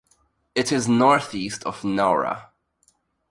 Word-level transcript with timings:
It 0.55 0.71
is 0.71 0.87
northeast 0.87 1.63
of 1.63 1.83
Nowra. 1.83 2.47